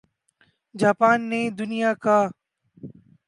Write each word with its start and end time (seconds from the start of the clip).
Japan 0.75 1.19
نے 1.29 1.41
دنیا 1.59 1.91
کا 2.03 2.17